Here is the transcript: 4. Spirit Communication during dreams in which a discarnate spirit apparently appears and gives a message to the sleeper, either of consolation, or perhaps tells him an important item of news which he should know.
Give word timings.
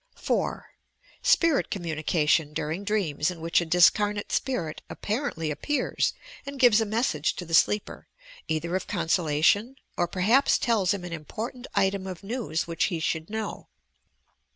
4. 0.15 0.65
Spirit 1.21 1.69
Communication 1.69 2.53
during 2.55 2.83
dreams 2.83 3.29
in 3.29 3.39
which 3.39 3.61
a 3.61 3.67
discarnate 3.67 4.31
spirit 4.31 4.81
apparently 4.89 5.51
appears 5.51 6.15
and 6.43 6.59
gives 6.59 6.81
a 6.81 6.87
message 6.87 7.35
to 7.35 7.45
the 7.45 7.53
sleeper, 7.53 8.07
either 8.47 8.75
of 8.75 8.87
consolation, 8.87 9.75
or 9.95 10.07
perhaps 10.07 10.57
tells 10.57 10.91
him 10.95 11.03
an 11.05 11.13
important 11.13 11.67
item 11.75 12.07
of 12.07 12.23
news 12.23 12.65
which 12.65 12.85
he 12.85 12.99
should 12.99 13.29
know. 13.29 13.67